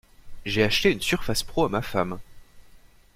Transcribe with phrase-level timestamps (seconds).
[0.47, 2.17] J'ai acheté une surface pro à ma femme.